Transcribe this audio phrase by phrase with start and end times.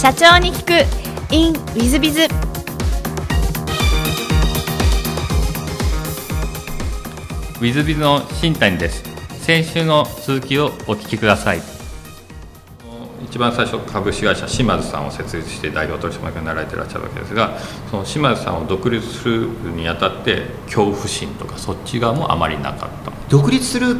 [0.00, 1.34] 社長に聞く。
[1.34, 9.02] In ウィズビズウィズビズの新谷です。
[9.40, 11.62] 先週の続きをお聞きください。
[13.24, 17.58] 一番最初株式会社島津さんを設立して代表取締役になられていらっしゃるわけですが
[17.90, 23.10] その島津さんを独立するにあたって恐怖心とかそっち側もあまりなかった。
[23.28, 23.96] 独立する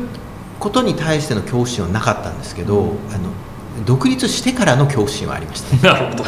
[0.60, 3.32] ことに対しての恐怖心はなかったんですけど、うん、あの
[3.84, 5.92] 独立してからの恐怖心はありました。
[5.94, 6.24] なるほど。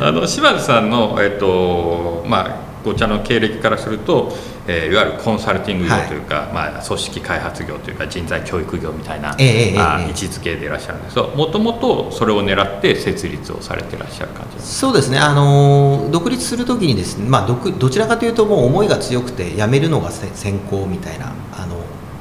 [0.00, 4.32] あの島津さんのえっとまあご茶の経歴からすると、
[4.66, 15.18] えー、いわゆるコンサルティング業というか、はい、まあ、組織開発業というか人材教育業みたいな、えー、あ位置づけでいらっしゃるんですけどもともとそれを狙って設立をされていらっしゃる感じそうですね。
[15.18, 21.32] あの独立する時にですね、まあ、どどちらかというともう思いが強くて辞めるのが先行みたいな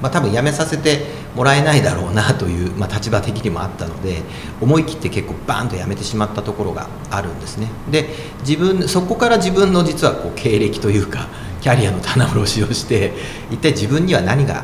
[0.02, 4.22] まあ、多分辞めさせてもらえないだろうなという、まあ、立場的にもあったので
[4.62, 7.68] 思い切って結構バーンと辞めてしまったところがあるんですね。
[7.90, 8.10] で
[8.42, 11.28] 自分そこから自分の実はこう経歴というか
[11.62, 13.14] キャリアの棚卸しをして
[13.52, 14.64] 一体自分には何が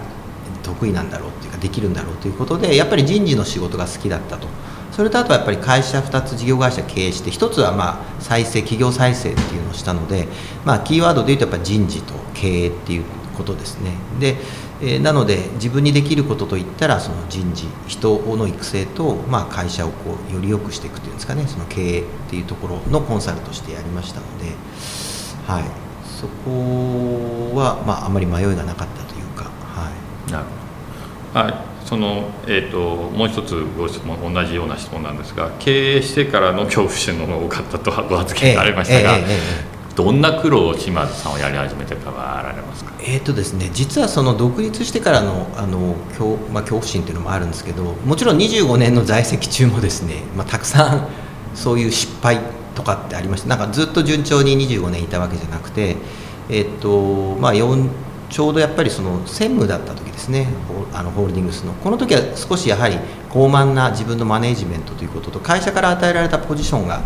[0.61, 4.47] 得意なんだろうっていうかできるんだろうということでやっぱり人事の仕事が好きだったと。
[4.91, 10.27] それとあとはやっぱり会社2つ事業会社経営して1つはまあ再生企業再生っていうのをしたので、
[10.65, 13.03] まあ、キーワードでいうとやっぱ人事と経営っていう
[13.35, 13.91] ことですね。
[14.19, 14.37] で
[14.85, 24.47] えー、なので自分にできることといったらその人事人の育成と、まあ、会社をこうより良くしていくというんですかねその経営っていうところのコンサルとしてやりましたので、
[25.47, 25.63] はい、
[26.05, 29.45] そこは、まあ、あまり迷いがなかったというか。
[29.45, 29.89] は
[30.27, 30.45] い、なる
[31.33, 31.53] ほど、はい。
[31.85, 32.79] そのえーと、
[33.11, 42.93] もう一つご質問同じような質問なんですが経営してからの恐怖心の方が多かったとご発言がありましたが、えーえーえーどんな苦労を島津さんをやり始めてからられますか？
[42.99, 51.07] えーとですね、実はその独立してからのあの恐,、まあ、恐怖心というのもあるんですけどもちろん25年の在籍中もですね、まあ、たくさん
[51.53, 52.39] そういう失敗
[52.73, 55.97] とかってありましたなんかずっと順調に25年いたわけじゃなくて、
[56.49, 60.47] えーとまあ、ちょうどやっぱりその専務だった時ですね
[60.93, 61.73] あのホールディングスの。
[61.73, 62.95] この時は少しやはり
[63.29, 67.03] 傲慢な自分のマネジメントということと会社から与えられたポジションが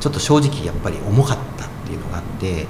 [0.00, 1.73] ちょっと正直やっぱり重かった。
[1.84, 2.66] っていうのがあって、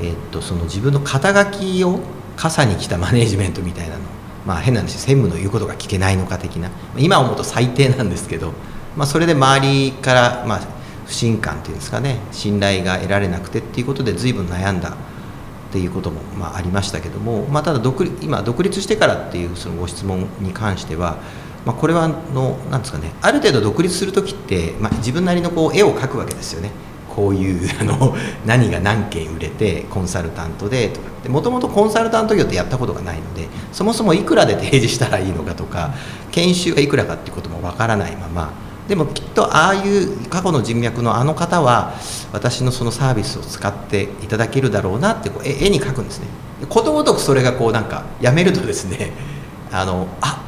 [0.00, 2.00] え、っとその自分の肩書きを
[2.36, 4.02] 傘に来たマネジメントみたいなの
[4.46, 8.52] まあ変な話専務の言うことが聞けないのか的な今思うと最低なんですけど、
[8.96, 10.60] まあ、それで周りからまあ
[11.06, 21.18] 不信感っていうんですかね信頼が得られなくてっていうことで随分悩んだっていうこともまあありましたけども、まあ、ただ独立今独立してからっていうそのご質問に関しては、
[21.66, 26.70] まあ、これはのなんですかねある程度独立する時って、まあ、自分なりのこう絵を描くわけですよね。
[27.18, 31.08] こういうあの 何が何件売れてコンサルタントでとか。
[31.28, 35.90] もともとコンサルタント業ってやったことがないのでそもそもいくらで提示したらいいのかとか
[36.30, 38.50] 研修がいくらかっていうこともわからないまま。
[38.88, 41.92] でもきっとああいう過去の人脈のあの方は
[42.32, 46.26] 私のそのサービスを使っていただけるだろうなってこう絵に描くんですね。
[46.68, 49.10] ことごとくそれがこうなんかやめるとですね
[49.72, 50.40] あのあ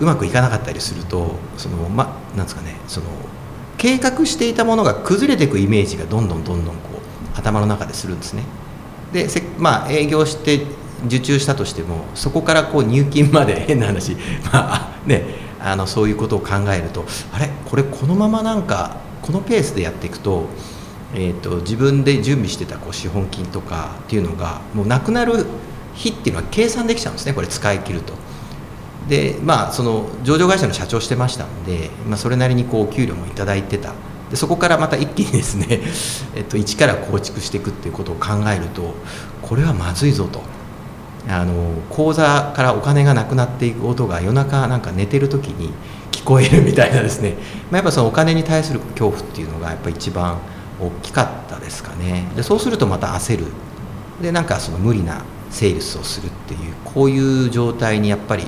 [0.00, 3.06] うまくいかなかったりするとそのまなんですかねその
[3.80, 6.80] 計画していたものが崩れていくイメージがどんどんどんどんこ
[7.34, 8.42] う頭の中でするんですね。
[9.10, 9.26] で
[9.56, 10.66] まあ営業して
[11.06, 14.18] 受注したとしてもそこからこう入金まで 変な話、
[14.52, 15.24] まあね、
[15.58, 17.48] あのそういうことを考えるとあれ？
[17.64, 20.44] これこのままなんかこのペースでやっていくと,、
[21.14, 25.46] えーと、自分で準備してたこう資本金とかっていうのがもうなくなる
[25.94, 28.12] 日っていうのは計算できちゃうんですねこれ使い切ると。
[29.10, 33.92] でまあその上場会社の社長してましたので、まあ、それなりにこう給料も頂いてた。
[34.30, 35.80] でそこからまた一気にですね、
[36.36, 38.94] えっと、一から構築していくっていうことを考えると
[39.42, 40.40] これはまずいぞと。
[41.28, 41.52] あの
[41.90, 45.70] 口座からお金がなくなっていく音が夜中なんか寝てる時に
[46.12, 47.36] 聞こえるみたいなですね、
[47.70, 50.38] まあ、やっぱそのお金に対する恐怖っていうのがやっぱ一番
[50.80, 52.26] 大きかったですかね。
[52.36, 53.44] でそうするとまた焦る。
[54.22, 58.44] でなんかその無理なセールスをするっていうこういう状態にやっぱり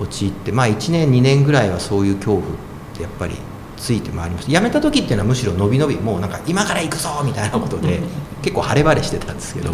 [0.00, 2.50] 陥ってまあ1年2年ぐらいはそういう恐怖っ
[2.94, 3.36] てやっぱり
[3.76, 4.52] ついてまいりました。
[4.52, 8.00] 辞めた時っていうのはむしろ伸び伸びもうなんか今から行くぞみたいなことで
[8.42, 9.72] 結構晴れ晴れしてたんですけど。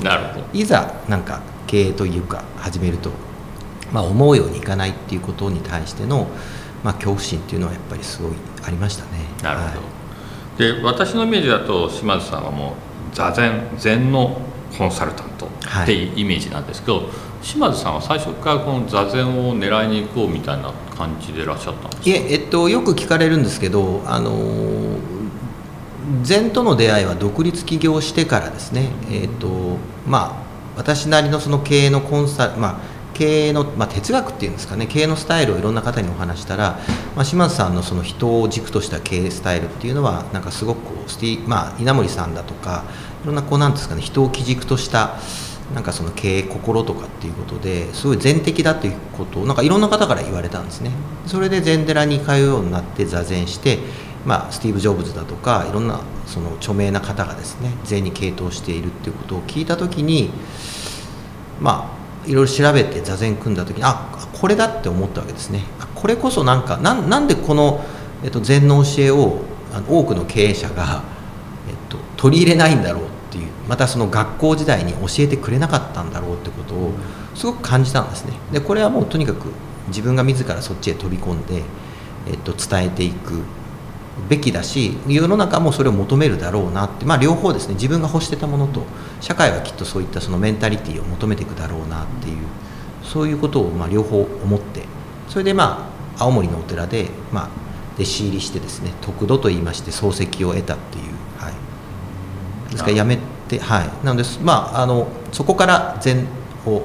[0.53, 3.11] いざなんか経営というか始めると、
[3.93, 6.29] まあ、思うようにいかないっていうことに対しての、
[6.85, 8.33] まあ、恐怖心っていうのはやっぱりすごい
[8.65, 9.11] ありましたね。
[9.43, 12.77] なるほど、はい、で私のイメージだと島津さんはも
[13.13, 14.41] う座禅禅の
[14.77, 16.15] コンサルタントってい。
[16.15, 17.07] うイメージなんですけど、はい
[17.43, 22.09] 島津さんは最初からこの座禅を狙いに行こうみたいな感じでいらっしゃったんですか？
[22.09, 24.99] いえ、えっと、よく聞かれるんですけどあの
[26.23, 29.77] 禅との出会いは独立起業してからですね、えっと
[30.09, 30.43] まあ、
[30.77, 32.81] 私なりのその経営のコンサル、まあ、
[33.15, 34.87] 経営の、まあ、哲学っていうんですかね。
[34.87, 36.81] 経営のスタイルをいろんな方にお話したら、
[37.15, 42.83] まあ、島津さんのその人を軸とした経営スタイルっていうのはなんかすごくこうスティ、まあ、稲森さんだとか
[43.16, 45.17] いろんなこうなんですかね人を基軸とした
[45.75, 50.93] なんかその経営心とかっていうことですごい全的だということをなんかいろんな方から言われたんですね。
[51.27, 53.81] それで禅寺に通うようになって座禅して
[54.27, 60.31] まあ、スティーブ・ジョブズだとかいろんなその著名な方がですね全に傾倒しているっていうことを聞いた時に
[61.61, 61.97] ま
[62.27, 65.63] あいろいろ調べて座禅組んだ時にあこれだって思ったわけですね。
[65.95, 67.85] これこそなんかなんでこの、
[68.25, 69.43] えっと、禅の教えを
[69.89, 71.05] 多くの経営者が、
[71.69, 73.05] えっと、取り入れないんだろう
[73.69, 76.93] またその学校時代に教えてくれなかったんだろうってことを
[77.35, 78.33] すごく感じたんですね。
[78.53, 79.49] でこれはもうとにかく
[79.89, 81.63] 自分が自らそっちへ飛び込んで、
[82.29, 83.43] えっと、伝えていく
[84.29, 87.75] べきだし世の中もそれを求めるだろうなって、まあ、両方ですね。
[87.75, 88.83] 自分が欲してたものと
[89.21, 92.39] 社会はきっとそういったそのメンタリティーを求めていくだろうなっていう
[93.03, 94.85] そういうことをまあ両方思って
[95.29, 97.49] それでまあ青森のお寺でまあ
[97.97, 101.05] 弟子入りしてですね得度といいまして漱石を得たっていう、
[101.39, 104.05] はい、ですからやめてはい。
[104.05, 106.27] なのでまああのそこから禅
[106.67, 106.83] を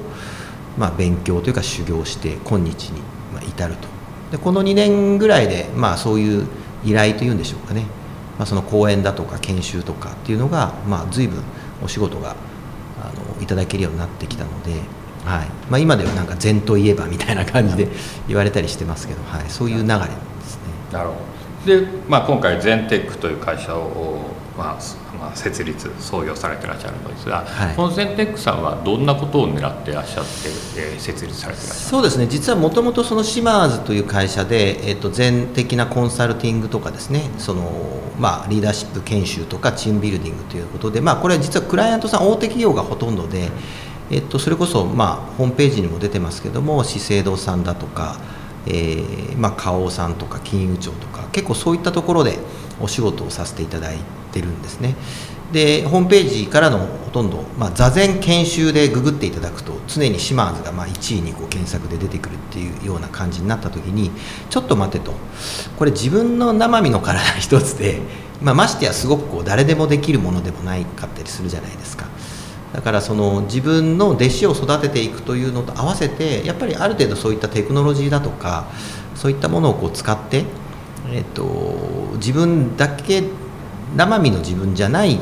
[0.78, 3.02] まあ勉強というか修行して今日に
[3.48, 3.88] 至ると。
[4.32, 6.48] でこの2年ぐらいでまあそういう
[6.84, 7.82] 依頼というんでしょうかね、
[8.38, 11.44] まあ、その講演だとか研修とかっていうのが、まあ、随分
[11.84, 12.36] お仕事が
[13.00, 14.74] あのいただけるようになってきたので、
[15.26, 15.48] はい。
[15.70, 17.88] まあ、今ではなんか禅といえばみたいな感じで
[18.28, 20.06] 言われたりしてますけど、はい、そういう流れで
[20.44, 20.64] すね。
[20.92, 21.16] なるほ
[21.68, 21.82] ど。
[21.82, 24.22] で、まあ、今回ゼンテックという会社を、
[24.58, 24.82] まあ、
[25.32, 30.30] まあ、設立創業されてらっしゃるのですが、はい、このゼンテックさんはどんなことを狙ってらっしゃって、
[30.78, 32.28] えー、設立されてらっしゃるそうですね。
[32.28, 37.72] 実はもともとそのシマーズという会社で、えーと、全的なコンサルティングとかですねその、
[38.20, 43.50] まあ、リーダーシップ研修とかチームビルディングということで、まあ、これは実はクライアントさん大手企業がほとんどで、
[44.10, 48.18] えーと、それこそ、まあ、ホームページにも出てますけども資生堂さんだとか、
[48.68, 52.38] えーまあ、花王さんとか金融庁とか結構そういったところで
[52.82, 54.96] お仕事をさせていただいてってるんですね。
[55.52, 64.12] でホームページからのほとんど、まあ、座禅研修でググっていただくと常にシマーズがまあ1位にこう検索で出てくるっていうような感じになった時に
[64.50, 65.14] ちょっと待てと。
[65.78, 68.00] これ自分の生身の体一つで、
[68.42, 72.06] まあ、ましてやすごくこう誰でもできるものでもないかったりするじゃないですか。
[72.74, 78.68] だからその自分の弟子を育てていくというのと合わせてやっぱりある程度そういったテクノロジーだとか
[79.16, 80.46] そういったものをこう使って、
[81.10, 83.24] えっと、自分だけ
[83.96, 85.20] 生身の自分じゃない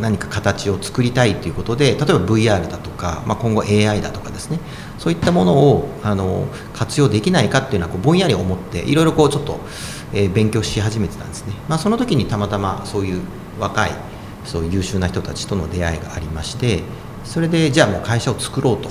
[0.00, 4.60] 何か形を作りたいということで例えば VR だとか、まあ、今後 AI だとかですね。
[4.98, 9.58] そういったものをあの活用できないかっていうのはこうぼんやり思っていろいろこうちょっと、
[10.12, 13.20] えー、勉強し始めてたんですね、まあ、その時にたまたまそういう
[13.58, 13.90] 若い
[14.44, 16.84] そういう優秀な人たちとの出会いがありまして
[17.24, 18.88] それでじゃあもう会社を作ろうと。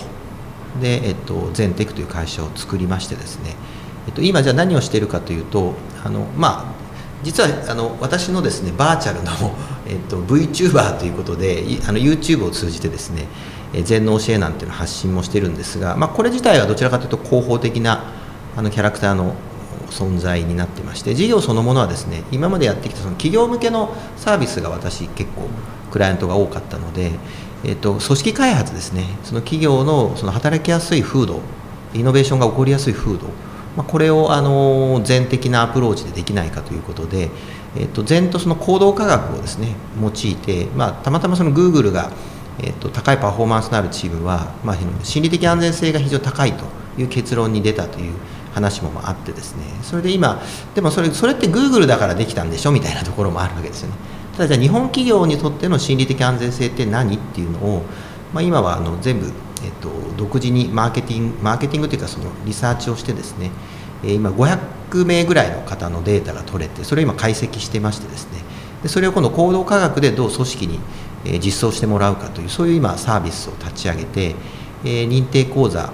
[0.82, 3.56] で、えっと、ゼンテクという会社を作りましてですね、
[4.08, 5.74] えっと、今じゃあ何をしているかというと
[6.04, 6.81] あのまあ
[7.24, 9.32] 実はあの私のですねバーチャルの、
[9.88, 13.28] えっと、VTuber ということであの YouTube を通じてですね
[13.84, 18.12] 全能教えなんていうのを発信もしてるんですが、まあ、これ自体はどちらかというと広報的な
[18.58, 19.36] あのキャラクターの
[19.90, 25.48] 存在になってまして事業そのものはですね今までやってきたその企業向けのサービスが私結構
[25.92, 27.12] クライアントが多かったので、
[27.66, 31.42] えっと、組織開発ですねその企業のその働きやすい風土
[31.94, 33.28] イノベーションが起こりやすい風土
[33.76, 37.30] まあ、これをあの全的なアプローチでできないかということで、
[37.78, 42.12] えっと、全とその行動科学をですね用いて、まあ、たまたまそのグーグルが、
[42.62, 46.66] えっと、高いパフォーマンスのあるチームは、まあ、心理的安全性が非常に高いと
[46.98, 48.14] いう結論に出たという
[48.54, 50.42] 話もあってですねそれで今
[50.76, 53.96] でもそれそれってグーグルだからできたんでしょみたいなところもあるわけですよね。
[54.34, 57.84] ただじゃあ日本企業にとっての心理的安全性って何っていうのを、
[58.34, 59.32] まあ、今はあの全部
[59.64, 63.52] えっと、独自にマーケティングマーケティングというかそのリサーチをしてですね、
[64.04, 68.40] え今500名ぐらいの方のデータが取れてそれを今解析してましてですね
[68.84, 70.80] でそれを今度行動科学でどう組織に
[71.26, 74.36] え実装してもらうかというそういう今サービスを立ち上げて、
[74.84, 75.92] え認定講座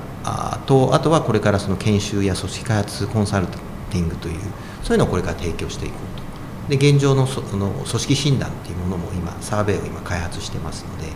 [0.65, 4.39] とあとはこれからその研修や組織開発コンサルティングという
[4.83, 6.27] そういうのをこれから提供していこうと。
[6.69, 11.07] で現状のその組織診断っていうものも今サーベイを今開発してますので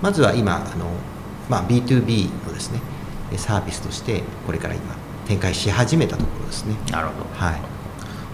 [0.00, 0.86] まずは今あの
[1.50, 2.80] まあ、B2B のですね
[3.36, 4.82] サービスとしてこれから今
[5.26, 6.74] 展開し始めたところですね。
[6.90, 7.60] なるほど、はい。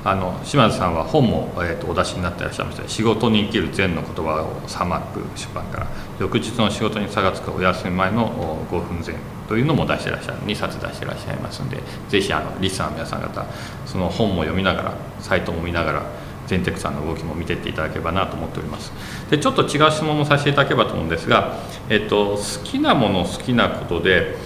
[0.04, 2.88] あの島津さんは本も、えーと、お出しになっていらっしゃいました。
[2.88, 5.87] 仕事に生きる禅の言葉をサマック出版から
[6.20, 8.30] 翌日の仕事に差がつくお休み前の
[8.70, 9.16] 5分前
[9.49, 13.46] というのも出していらっしゃる2冊出していらっしゃいますのでぜひあのリスナーの皆さん方
[13.85, 16.02] その本も読みながらサイトも見ながら
[16.46, 18.92] 全テクさんの動きも見てっていただければなと思っております。
[19.30, 24.36] でちょっと違う質問もさせていただければと思うんですが、えっと、好きなもの好きなことで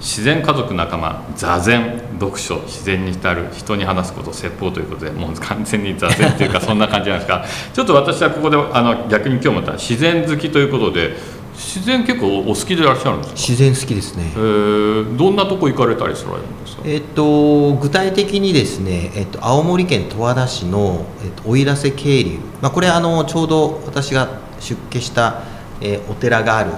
[0.00, 11.16] 自然家族仲間座禅読書自然に浸る人に話すこと説法ということでもう完全に座禅っていうかそんな感じなんですがちょっと私はここであの逆に今日また自然好きということで
[11.56, 13.36] 自然結構お好きでいらっしゃるんですか？
[13.36, 14.30] 自然好きですね。
[14.34, 16.82] えー、どんなとこ行かれたりされるんですか？
[16.84, 24.28] えっと、具体的にですね、えっと、青森県十和田市の、えっと、奥入瀬渓流、まあ、これあのちょうど私が
[24.60, 25.42] 出家した、
[25.80, 26.72] えー、お寺がある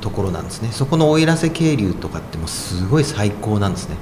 [0.00, 0.70] ところなんですね。
[0.70, 3.96] そこの奥入瀬渓流とかってもうすごい最高なんですね、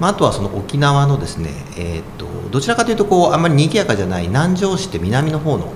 [0.00, 5.72] まあ、あとはその沖縄のですね、えー、っとどちらかというとこうあんまり賑やかじゃない南城市って南の方の、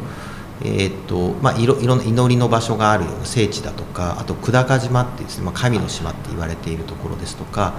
[0.63, 7.75] えー、とまあ、いろいろ祈りの場所があるような聖地だとかあと久高島っていうですね、まあ、神の島って言われているところですとか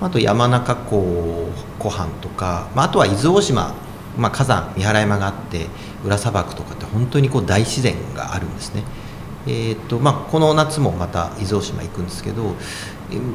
[0.00, 3.74] あと山中湖湖畔とか、まあ、あとは伊豆大島、
[4.18, 5.68] まあ、火山三原山があって
[6.04, 8.82] 裏砂漠とかって本当にこう大自然があるんですね。
[9.48, 12.56] えーとまあ、この夏もまた伊豆大島行くんですけど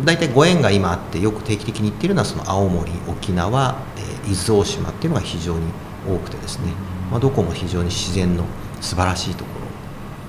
[0.04, 5.62] 大体ご縁が今あってよく定期的に行ってるのはその青森沖縄、えー、伊豆大島っていうのが非常に
[6.06, 6.74] 多くてですね、
[7.10, 8.44] まあ、どこも非常に自然の
[8.82, 9.52] 素晴らしいとこ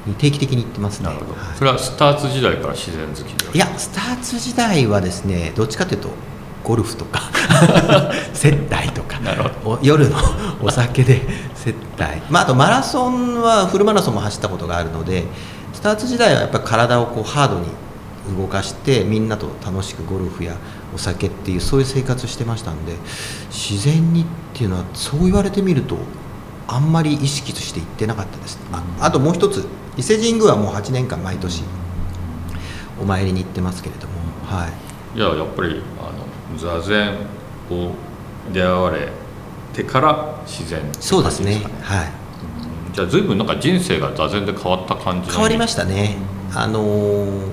[0.07, 1.19] ろに定期的に行ってますね、はい、
[1.57, 6.11] それはスターツ時代から自然好きでいやスターツ時代はですねどっちかというと
[6.65, 7.21] ゴルフとか
[8.33, 9.19] 接待とか
[9.83, 10.17] 夜の
[10.63, 11.23] お酒で
[11.55, 15.25] 接待、まあ、あとマラソンはフルマラソンも走ったことがあるので
[15.73, 17.67] スタート時代はやっぱり体をこうハードに
[18.39, 20.55] 動かしてみんなと楽しくゴルフや
[20.95, 22.93] お酒っていうそういう生活してましたんで
[23.51, 25.97] 自然にっていうのはそう言われてみると
[26.73, 31.63] あんまり意識として行ってなかったです、ああともう一つ伊勢神宮はもう8年間毎年
[33.01, 34.15] お参りに行ってますけれども
[34.47, 34.69] は
[35.15, 35.19] い。
[35.19, 36.13] いややっぱりあ
[36.57, 37.15] の座禅
[37.71, 37.93] を
[38.53, 39.09] 出会われ
[39.75, 41.63] てから自然、ね、そうですね。
[41.83, 42.23] はい。
[42.95, 46.17] じゃあ随分なんか人生が座禅で変わった感じ変わりましたね、
[46.55, 47.49] あのー、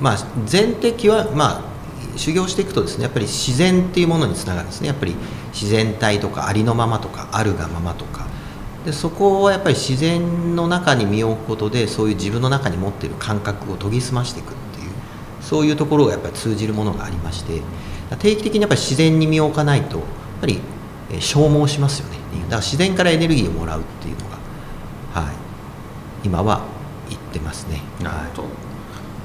[0.00, 1.68] まあ禅的はまあ
[2.16, 4.88] 修行していくとですねやっぱり自然っていうものにつながるんですね。
[4.88, 5.16] やっぱり
[5.52, 8.27] 自然体とかありのままとかあるがままとか
[8.88, 14.90] でそこはやっぱり自然の中に身を置くことでそういう自分の中に持っている感覚を研ぎ澄ましていくっていう
[15.42, 17.60] そういうところがやっぱり通じるものがありまして
[18.18, 20.06] 定期的にやっぱり自然に身を置かないとやっ
[20.40, 20.62] ぱり
[21.20, 24.38] 消耗しますよねだから自然からエネルギーをもらうっていうのが
[25.12, 25.34] はい、
[26.24, 26.62] 今は
[27.10, 27.80] 行ってますね。
[28.02, 28.48] なるほど、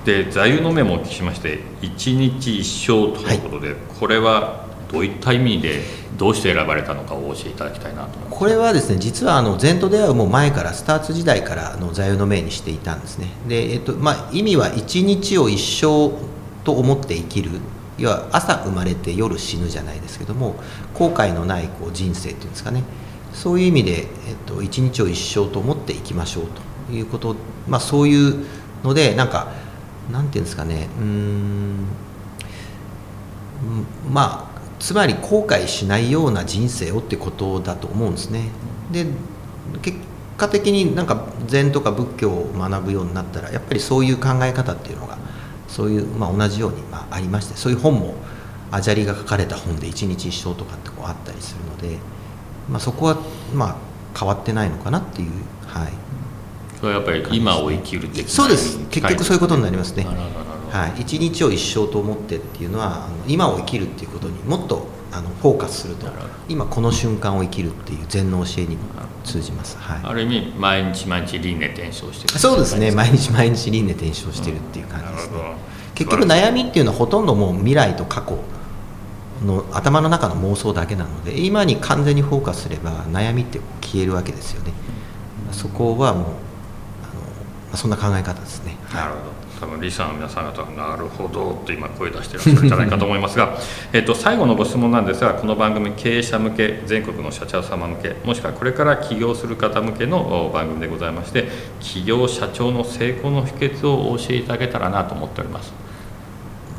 [0.05, 5.82] で座右の銘もお聞きしまして一日一生ということで、はい、これはどういった意味で
[6.17, 13.30] どうして選ばれたのかをお教えいただきたいなとこれはですね実はあの禅と出会うも前からスターツ時代からの座右の銘にしていたんですね。
[13.48, 16.12] で、えっとまあ、意味は一日を一生
[16.66, 17.52] と思って生きる。
[17.98, 20.56] 要は朝生まれて夜死ぬじゃないですけども
[20.94, 22.84] 後悔のないこう人生っていうんですかね。
[23.32, 26.48] そういう意味で、えっと、一日を一生と思っていきましょう
[26.90, 27.38] ということ、
[27.70, 28.46] まあ、そういう
[28.84, 29.54] のでなんか
[30.12, 30.90] なんていうんですかね。
[31.00, 31.86] うん。
[34.12, 34.53] まあ
[34.84, 38.50] つまり後悔しないような人生をってことだと思うんですね。
[38.92, 39.06] で
[39.82, 39.98] 結
[40.38, 45.18] 果的になんか禅とか仏教を学ぶようになったらやっぱりそういう考え方っていうのが
[45.70, 48.16] そういう、まあ、同じように、まあ、ありましてそういう本も
[48.72, 52.13] アジャリが書かれた本で一日一生とかってこうあったりするので。
[52.70, 53.18] まあ、そこは
[53.54, 53.75] まあ
[54.18, 55.32] 変わってないのかなっていう、
[55.68, 55.90] はい、
[56.80, 60.06] それはやっぱり今を生きるってそうです結局そういうことになりますね、
[60.74, 66.08] はい、一日を一生と思ってっていうのはあの今を生きるっていうことにもっとあのフォーカスすると。
[66.50, 68.82] 今この瞬間を生きるっていう禅の教えにも
[69.24, 72.39] 通じます、はい、ある意味毎日毎日輪廻転生してる。
[72.39, 72.92] そうですね。
[72.92, 75.56] 毎日毎日輪廻転生してるっていう感じですね、
[75.96, 78.39] 結局悩みっていうのはほとんどもう未来と過去
[79.46, 84.74] の頭の中の妄想だけなので今に完全にフォーカスすれば悩みって消えるわけですよね。
[85.51, 86.27] そこはもうあ
[87.72, 88.75] のそんな考え方ですね。
[88.92, 89.33] なるほど
[89.63, 93.58] 多分リスナーの皆さん方はなるほどと今声出してらっしゃるんじゃないかと思いますが
[93.93, 101.48] えっと最後のご質問なんですがこの番組経営者向け全国の社長様向けもしくはこれから起業する方向けの番組でございまして
[101.79, 105.74] 起業社長の成功の秘訣をお教えいただけたらなと思っております。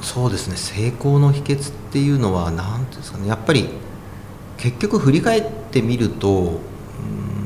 [0.03, 0.57] そうですね。
[0.57, 3.29] 成功の秘訣っていうのは何ていうんですかね。
[3.29, 3.71] やっぱり
[4.59, 6.61] 結局振り返ってみると、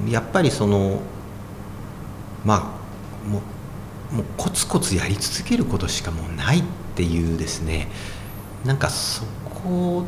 [0.04, 1.00] うん、やっぱりその
[2.45, 2.75] ま
[3.26, 3.42] あもう
[4.12, 6.62] もうコツコツやり続けることしかもうないっ
[6.95, 7.88] ていうですね。
[8.65, 9.25] なんかそ
[9.62, 10.05] こ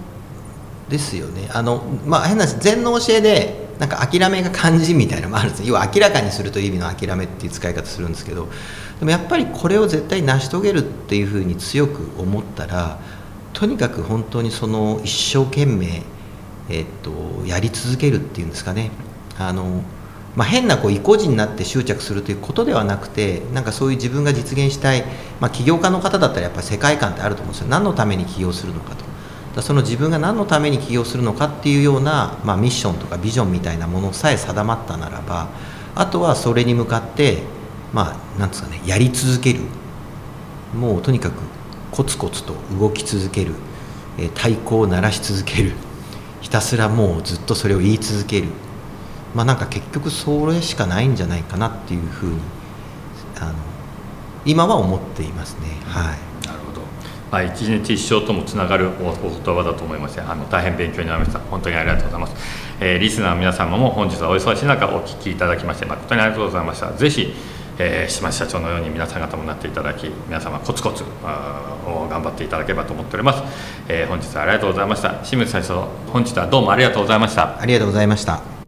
[0.89, 1.49] ですよね。
[1.53, 8.49] あのまあ変な禅の教えでなんか諦めが肝心みたいなのもあるんです要は明らかにするという意味の諦めっていう使い方するんですけど。
[8.99, 13.01] でもやっぱりこれを絶対成し遂げるっていうふうに強く思ったら
[13.55, 16.03] とにかく本当にその一生懸命、
[16.69, 17.11] えっと、
[17.47, 18.91] やり続けるっていうんですかね。
[19.39, 19.83] あの
[20.37, 25.05] まあ、変なこう意固地になって執着するということではなくてなんかそういう自分が実現したい、
[25.41, 27.69] まあ、起業家の方だったらやっぱり世界観ってあると思うんですよ。
[27.69, 29.05] 何のために起業するのかと。
[29.57, 35.49] だその自分が何のために起業するのかっていうような、まあ、ミッションとかビジョンみたいなものさえ定まったならば
[35.97, 37.43] あとはそれに向かって
[37.93, 39.61] まあなんですかねやり続ける。
[40.75, 41.35] もうとにかく
[41.91, 43.55] コツコツと動き続ける、
[44.19, 45.73] えー、太鼓を鳴らし続ける。
[46.41, 48.47] ひたすらもうずっとそれを言い続ける。
[49.35, 52.37] まあなんか結局それしかないんじゃないかなっていうふうに
[53.41, 53.55] あの
[54.45, 55.69] 今は思っていますね。
[55.87, 56.19] はい。
[57.31, 61.39] まあ、一日一生ともつながるお言葉だと思いましてあの大変勉強になりました。
[61.39, 62.35] 本当にありがとうございます、
[62.81, 66.91] えー、リスナーの皆様も本日はお忙しい中お聞きいただきまして誠にありがとうございました。
[66.91, 67.33] ぜひ
[67.79, 73.43] えー、島社長のように皆さん方もなっていただき皆様コツコツ頑張っていただければと思っております、
[73.89, 75.15] えー、本日はありがとうございました。
[75.25, 77.59] 清水社長本日はどうもありがとうございました。
[77.59, 78.60] ありがとうございました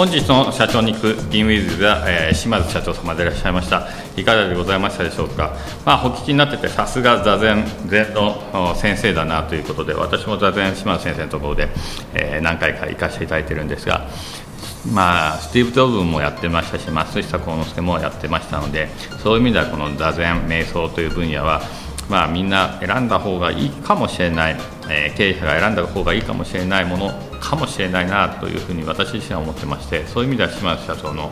[0.00, 3.86] 本日の社長に行くギンウィズでは、えー、島津社長様でいらっしゃいました。
[4.16, 5.54] いかがでございましたでしょうか、
[5.84, 11.68] まあ、お聞きになっててさすが座禅禅の先生だなということで私も座禅島津先生のところで、
[12.14, 14.08] えー、何回か行かせていただいてるんですが
[14.90, 18.88] まあ、スティーブ・ジョブもやってましたし松下幸之助もやってましたので
[19.22, 21.60] そういう意味ではこの座禅瞑想という分野は
[22.10, 24.56] まあ、みんな選んだ方がいいかもしれない、
[24.90, 31.30] えー、経営者が選んだ方がいいかもしれないものかもしれないなというふうに私自身は思ってましてそういう意味では島津社長の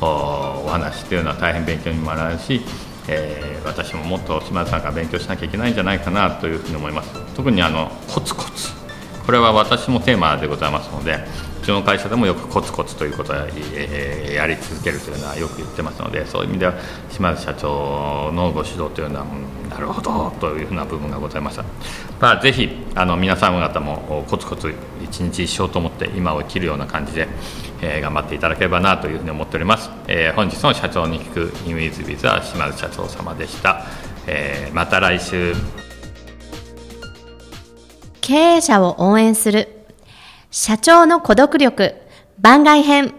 [0.00, 2.60] お話というのは大変勉強にもなるし、
[3.08, 7.10] えー、私ももっと島津さんが勉強しなきゃいけないんじゃないかなというふうに思います。
[7.34, 8.81] 特にあのコツコツ。
[9.24, 11.18] これは私もテーマでございますので
[11.62, 16.74] うちの会社でもよくコツコツということをやり続けるというのはよく言ってますのでそういう意味では
[17.10, 19.26] 島津社長のご指導というのは、
[19.70, 21.64] なるほどというふうな部分がございました、
[22.20, 27.28] まあ、ぜひあの皆さん方もコツコツ一日一生と思って今を生きるような感じで、
[27.80, 33.86] えー、頑張っていただければなというふうに思っております、えー、本日の社長に聞くインウィズビズは島津社長様でした、
[34.26, 35.54] え、また来週。
[38.22, 39.68] 経営者を応援する。
[40.52, 41.96] 社長の孤独力。
[42.38, 43.14] 番外編。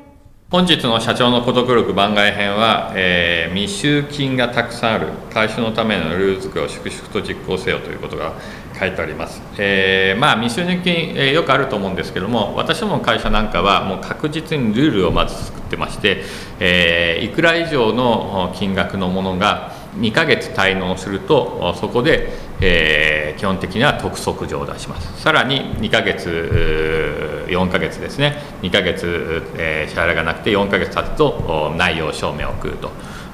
[0.50, 5.08] 本日の社長の孤独力番外編は、えー、未収金がたくさんある。
[5.34, 8.32] 会社のためのルール作りを粛々と実行せよということが
[8.80, 16.24] 書いてあります、えー、まあ未収入金、えー、よくあると思うんですけども私もの会社なんかはもう確実にルールをまず作ってまして、
[16.60, 22.30] えー、いくら以上の金額のものが2ヶ月滞納するとそこで、
[22.65, 25.21] えー、基本的には督促状を出します。
[25.21, 28.38] さらに2ヶ月4ヶ月ですね。
[28.62, 32.89] 2ヶ月、えー、支払いがなくて4ヶ月経つと内容証明を送ると。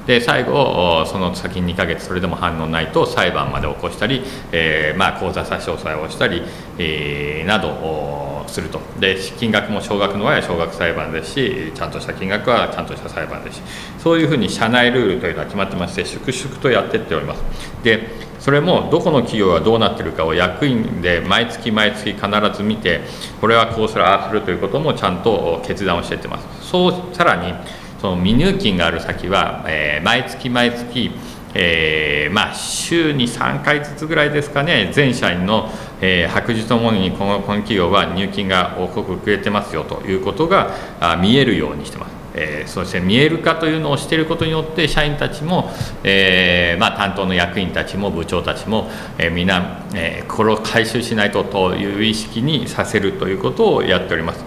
[0.06, 6.42] で最後その先2ヶ月それでも反応ないと裁判まで起こしたり、えー、まあ、口座差し押さえをしたり、
[6.78, 8.80] えー、などすると。
[8.98, 13.62] で金額も少額の場合は少額裁判ですしちゃんとした金額はちゃんとした裁判ですし。
[13.98, 17.42] そういうふうに社内ルールというのは決まってまして粛々とやっていっております。
[17.84, 22.26] でそれもどこの企業がどうなってるかを役員で毎月毎月必
[22.56, 23.02] ず見て
[23.40, 27.54] これはこうするああするということもちゃんと決断をしていってますそうさらに
[28.00, 31.10] その未入金がある先は、えー、毎月毎月、
[31.54, 35.68] えー、まあ、週に3回ずつぐらいですかね全社員の、
[36.00, 42.19] えー、白日のもにこのこの企業は入金が多く遅れてますよということがあ見えるようにしてます。
[42.40, 45.70] えー、そして見える化というのをしていることによって社員たちも、
[46.02, 54.44] えーまあ、担当の役員たちも部長たちも、えー、皆、えー、これを回収しないとという意識にさせるということをやっております。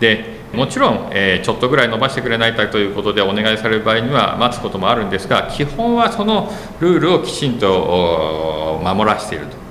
[0.00, 6.50] でもちろん、えー、ちょっとぐらい伸ばしてくれないかということでお願いされる場合には待つこともあるんですが基本はその
[6.80, 9.69] ルールをきちんと守らせていると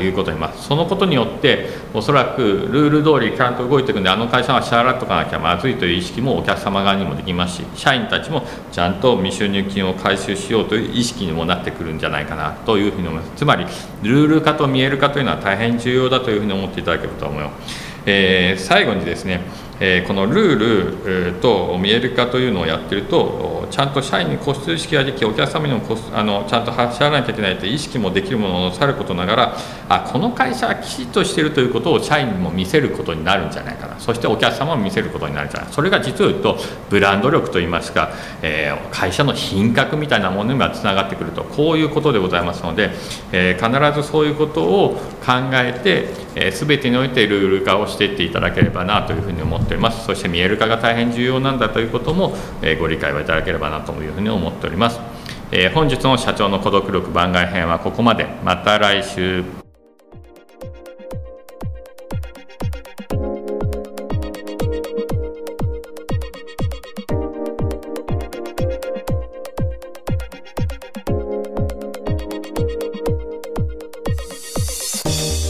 [0.00, 8.42] いうことにますそのことによっておそらくルール通りちゃんと動いていくんであの会社は支払っとかなきゃまずいという意識もお客様側にもできますし社員たちも
[8.72, 13.32] ちゃんと未収入金を回収しようという意識にもなってくるんじゃないかなというふうに思います。
[13.36, 13.64] つまり
[14.02, 19.40] ルール化と見える化というのは大変重要だというふうに思っていただけると思います、えー、最後にですね
[19.80, 25.80] えこのルールと見える化というのをやってるとちゃんと社員に個室意識ができお客様にも
[26.12, 29.56] あのちゃんと支払わなきゃいけないという意識もできるものをさることながら
[29.88, 33.98] あこの会社はきちっとしてるということを社員にも見せることになるんじゃないかな。
[34.00, 36.56] そしてお客様も見せることになるんじゃないそれが実を言うと
[36.88, 38.10] ブランド力といいますか、
[38.42, 41.44] えー、会社の品格みたいなものにはつながってくると。
[41.44, 42.90] こういうことでございますので、
[43.32, 46.08] え、必ずそういうことを考えて、
[46.40, 50.04] えー、全てにおいてルール化をしていっていただければなというふうに思っております。
[50.06, 55.00] そして見える化が大変重要なんだということも、えご理解をいただければなというふうに思っております。
[55.50, 58.26] え、本日の社長の孤独力番外編はここまで。
[58.44, 59.67] また来週。